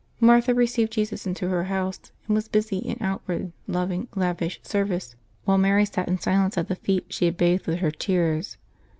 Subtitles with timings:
[0.19, 5.59] Martha received Jesus into her house, and was busy in outward, loving, lavish service, while
[5.59, 8.57] Mary sat in silence at the feet she had bathed with her tears.